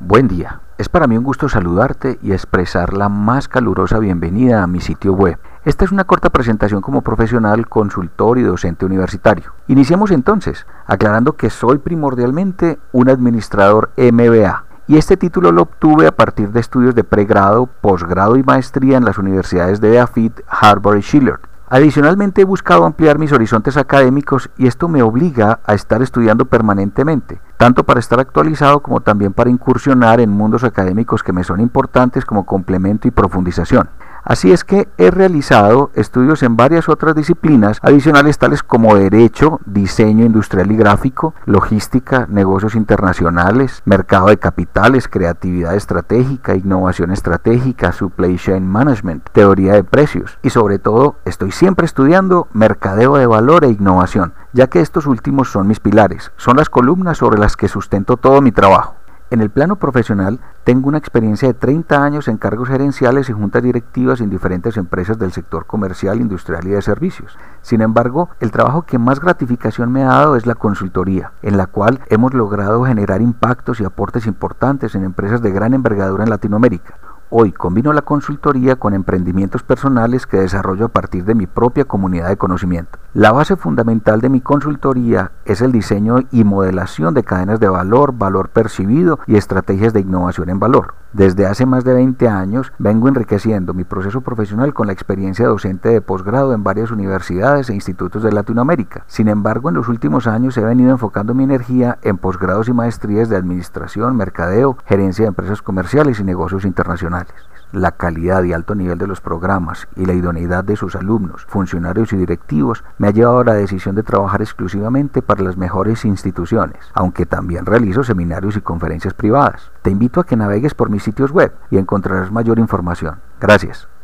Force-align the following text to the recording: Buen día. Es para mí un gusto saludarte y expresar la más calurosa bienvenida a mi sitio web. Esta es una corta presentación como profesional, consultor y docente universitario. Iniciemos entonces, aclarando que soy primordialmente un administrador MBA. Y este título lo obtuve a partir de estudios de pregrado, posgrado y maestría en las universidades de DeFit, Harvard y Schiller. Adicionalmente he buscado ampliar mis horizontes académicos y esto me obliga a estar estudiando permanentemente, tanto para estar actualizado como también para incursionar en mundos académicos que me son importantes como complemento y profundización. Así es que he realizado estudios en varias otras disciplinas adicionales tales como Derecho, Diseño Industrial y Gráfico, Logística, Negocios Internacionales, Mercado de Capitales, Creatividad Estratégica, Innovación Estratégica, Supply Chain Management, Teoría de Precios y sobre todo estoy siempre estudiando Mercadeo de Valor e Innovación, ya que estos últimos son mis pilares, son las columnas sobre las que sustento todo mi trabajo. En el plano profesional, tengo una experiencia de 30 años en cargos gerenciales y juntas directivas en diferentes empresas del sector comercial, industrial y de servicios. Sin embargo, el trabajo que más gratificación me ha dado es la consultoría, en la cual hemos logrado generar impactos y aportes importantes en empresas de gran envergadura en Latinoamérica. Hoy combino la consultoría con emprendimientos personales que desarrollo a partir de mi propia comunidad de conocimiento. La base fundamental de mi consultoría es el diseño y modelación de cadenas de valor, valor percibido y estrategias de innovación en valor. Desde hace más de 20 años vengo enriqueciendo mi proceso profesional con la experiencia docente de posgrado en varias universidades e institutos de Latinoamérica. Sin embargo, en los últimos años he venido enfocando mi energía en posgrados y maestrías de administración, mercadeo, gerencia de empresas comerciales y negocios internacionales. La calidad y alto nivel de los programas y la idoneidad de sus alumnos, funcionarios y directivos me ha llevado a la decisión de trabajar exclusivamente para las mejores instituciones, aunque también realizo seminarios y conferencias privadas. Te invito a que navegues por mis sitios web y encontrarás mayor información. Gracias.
Buen 0.00 0.28
día. 0.28 0.60
Es 0.78 0.88
para 0.88 1.08
mí 1.08 1.18
un 1.18 1.24
gusto 1.24 1.48
saludarte 1.48 2.20
y 2.22 2.30
expresar 2.30 2.94
la 2.94 3.08
más 3.08 3.48
calurosa 3.48 3.98
bienvenida 3.98 4.62
a 4.62 4.68
mi 4.68 4.80
sitio 4.80 5.12
web. 5.12 5.40
Esta 5.64 5.84
es 5.84 5.90
una 5.90 6.04
corta 6.04 6.30
presentación 6.30 6.80
como 6.82 7.02
profesional, 7.02 7.68
consultor 7.68 8.38
y 8.38 8.42
docente 8.42 8.86
universitario. 8.86 9.54
Iniciemos 9.66 10.12
entonces, 10.12 10.68
aclarando 10.86 11.32
que 11.32 11.50
soy 11.50 11.78
primordialmente 11.78 12.78
un 12.92 13.08
administrador 13.08 13.90
MBA. 13.96 14.66
Y 14.86 14.98
este 14.98 15.16
título 15.16 15.50
lo 15.50 15.62
obtuve 15.62 16.06
a 16.06 16.14
partir 16.14 16.52
de 16.52 16.60
estudios 16.60 16.94
de 16.94 17.02
pregrado, 17.02 17.66
posgrado 17.66 18.36
y 18.36 18.44
maestría 18.44 18.98
en 18.98 19.04
las 19.04 19.18
universidades 19.18 19.80
de 19.80 19.90
DeFit, 19.90 20.40
Harvard 20.46 20.98
y 20.98 21.02
Schiller. 21.02 21.40
Adicionalmente 21.70 22.40
he 22.40 22.44
buscado 22.44 22.86
ampliar 22.86 23.18
mis 23.18 23.30
horizontes 23.32 23.76
académicos 23.76 24.48
y 24.56 24.66
esto 24.66 24.88
me 24.88 25.02
obliga 25.02 25.60
a 25.66 25.74
estar 25.74 26.00
estudiando 26.00 26.46
permanentemente, 26.46 27.42
tanto 27.58 27.84
para 27.84 28.00
estar 28.00 28.18
actualizado 28.20 28.80
como 28.80 29.00
también 29.00 29.34
para 29.34 29.50
incursionar 29.50 30.18
en 30.20 30.30
mundos 30.30 30.64
académicos 30.64 31.22
que 31.22 31.34
me 31.34 31.44
son 31.44 31.60
importantes 31.60 32.24
como 32.24 32.46
complemento 32.46 33.06
y 33.06 33.10
profundización. 33.10 33.90
Así 34.28 34.52
es 34.52 34.62
que 34.62 34.88
he 34.98 35.10
realizado 35.10 35.90
estudios 35.94 36.42
en 36.42 36.54
varias 36.54 36.90
otras 36.90 37.14
disciplinas 37.14 37.78
adicionales 37.80 38.36
tales 38.36 38.62
como 38.62 38.94
Derecho, 38.94 39.58
Diseño 39.64 40.26
Industrial 40.26 40.70
y 40.70 40.76
Gráfico, 40.76 41.32
Logística, 41.46 42.26
Negocios 42.28 42.74
Internacionales, 42.74 43.80
Mercado 43.86 44.26
de 44.26 44.36
Capitales, 44.36 45.08
Creatividad 45.08 45.74
Estratégica, 45.74 46.54
Innovación 46.54 47.10
Estratégica, 47.10 47.92
Supply 47.92 48.36
Chain 48.36 48.66
Management, 48.66 49.30
Teoría 49.32 49.72
de 49.72 49.82
Precios 49.84 50.38
y 50.42 50.50
sobre 50.50 50.78
todo 50.78 51.16
estoy 51.24 51.50
siempre 51.50 51.86
estudiando 51.86 52.48
Mercadeo 52.52 53.16
de 53.16 53.26
Valor 53.26 53.64
e 53.64 53.70
Innovación, 53.70 54.34
ya 54.52 54.66
que 54.66 54.82
estos 54.82 55.06
últimos 55.06 55.50
son 55.50 55.66
mis 55.66 55.80
pilares, 55.80 56.32
son 56.36 56.58
las 56.58 56.68
columnas 56.68 57.16
sobre 57.16 57.38
las 57.38 57.56
que 57.56 57.68
sustento 57.68 58.18
todo 58.18 58.42
mi 58.42 58.52
trabajo. 58.52 58.97
En 59.30 59.42
el 59.42 59.50
plano 59.50 59.76
profesional, 59.76 60.40
tengo 60.64 60.88
una 60.88 60.96
experiencia 60.96 61.48
de 61.48 61.52
30 61.52 62.02
años 62.02 62.28
en 62.28 62.38
cargos 62.38 62.68
gerenciales 62.68 63.28
y 63.28 63.34
juntas 63.34 63.62
directivas 63.62 64.22
en 64.22 64.30
diferentes 64.30 64.78
empresas 64.78 65.18
del 65.18 65.32
sector 65.32 65.66
comercial, 65.66 66.22
industrial 66.22 66.66
y 66.66 66.70
de 66.70 66.80
servicios. 66.80 67.36
Sin 67.60 67.82
embargo, 67.82 68.30
el 68.40 68.50
trabajo 68.50 68.86
que 68.86 68.98
más 68.98 69.20
gratificación 69.20 69.92
me 69.92 70.02
ha 70.02 70.08
dado 70.08 70.36
es 70.36 70.46
la 70.46 70.54
consultoría, 70.54 71.32
en 71.42 71.58
la 71.58 71.66
cual 71.66 72.00
hemos 72.08 72.32
logrado 72.32 72.84
generar 72.84 73.20
impactos 73.20 73.82
y 73.82 73.84
aportes 73.84 74.26
importantes 74.26 74.94
en 74.94 75.04
empresas 75.04 75.42
de 75.42 75.52
gran 75.52 75.74
envergadura 75.74 76.24
en 76.24 76.30
Latinoamérica. 76.30 76.94
Hoy 77.28 77.52
combino 77.52 77.92
la 77.92 78.00
consultoría 78.00 78.76
con 78.76 78.94
emprendimientos 78.94 79.62
personales 79.62 80.26
que 80.26 80.38
desarrollo 80.38 80.86
a 80.86 80.88
partir 80.88 81.26
de 81.26 81.34
mi 81.34 81.46
propia 81.46 81.84
comunidad 81.84 82.30
de 82.30 82.38
conocimiento. 82.38 82.98
La 83.14 83.32
base 83.32 83.56
fundamental 83.56 84.20
de 84.20 84.28
mi 84.28 84.42
consultoría 84.42 85.32
es 85.46 85.62
el 85.62 85.72
diseño 85.72 86.18
y 86.30 86.44
modelación 86.44 87.14
de 87.14 87.24
cadenas 87.24 87.58
de 87.58 87.66
valor, 87.66 88.12
valor 88.12 88.50
percibido 88.50 89.18
y 89.26 89.36
estrategias 89.36 89.94
de 89.94 90.00
innovación 90.00 90.50
en 90.50 90.60
valor. 90.60 90.92
Desde 91.14 91.46
hace 91.46 91.64
más 91.64 91.84
de 91.84 91.94
20 91.94 92.28
años 92.28 92.70
vengo 92.78 93.08
enriqueciendo 93.08 93.72
mi 93.72 93.84
proceso 93.84 94.20
profesional 94.20 94.74
con 94.74 94.88
la 94.88 94.92
experiencia 94.92 95.46
docente 95.46 95.88
de 95.88 96.02
posgrado 96.02 96.52
en 96.52 96.62
varias 96.62 96.90
universidades 96.90 97.70
e 97.70 97.74
institutos 97.74 98.22
de 98.22 98.30
Latinoamérica. 98.30 99.04
Sin 99.06 99.28
embargo, 99.28 99.70
en 99.70 99.76
los 99.76 99.88
últimos 99.88 100.26
años 100.26 100.58
he 100.58 100.62
venido 100.62 100.90
enfocando 100.90 101.32
mi 101.32 101.44
energía 101.44 101.96
en 102.02 102.18
posgrados 102.18 102.68
y 102.68 102.74
maestrías 102.74 103.30
de 103.30 103.36
administración, 103.36 104.18
mercadeo, 104.18 104.76
gerencia 104.84 105.22
de 105.22 105.28
empresas 105.28 105.62
comerciales 105.62 106.20
y 106.20 106.24
negocios 106.24 106.66
internacionales. 106.66 107.32
La 107.72 107.92
calidad 107.92 108.44
y 108.44 108.52
alto 108.52 108.74
nivel 108.74 108.98
de 108.98 109.06
los 109.06 109.20
programas 109.20 109.88
y 109.96 110.06
la 110.06 110.14
idoneidad 110.14 110.64
de 110.64 110.76
sus 110.76 110.96
alumnos, 110.96 111.44
funcionarios 111.48 112.12
y 112.12 112.16
directivos 112.16 112.84
me 112.98 113.08
ha 113.08 113.10
llevado 113.10 113.40
a 113.40 113.44
la 113.44 113.54
decisión 113.54 113.94
de 113.94 114.02
trabajar 114.02 114.40
exclusivamente 114.40 115.22
para 115.22 115.42
las 115.42 115.56
mejores 115.56 116.04
instituciones, 116.04 116.78
aunque 116.94 117.26
también 117.26 117.66
realizo 117.66 118.04
seminarios 118.04 118.56
y 118.56 118.60
conferencias 118.60 119.14
privadas. 119.14 119.70
Te 119.82 119.90
invito 119.90 120.20
a 120.20 120.26
que 120.26 120.36
navegues 120.36 120.74
por 120.74 120.90
mis 120.90 121.02
sitios 121.02 121.30
web 121.30 121.52
y 121.70 121.78
encontrarás 121.78 122.30
mayor 122.30 122.58
información. 122.58 123.20
Gracias. 123.40 123.88